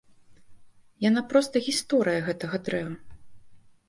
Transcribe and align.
Яна 1.09 1.21
проста 1.33 1.55
гісторыя 1.67 2.23
гэтага 2.31 2.57
дрэва. 2.71 2.95